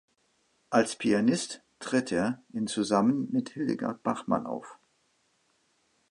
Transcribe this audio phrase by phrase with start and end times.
[0.71, 4.79] Als Pianist tritt er in zusammen mit Hildegard Bachmann auf.